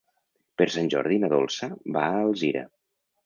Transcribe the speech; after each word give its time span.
Per 0.61 0.65
Sant 0.75 0.87
Jordi 0.93 1.19
na 1.25 1.29
Dolça 1.35 1.69
va 1.99 2.05
a 2.15 2.23
Alzira. 2.25 2.67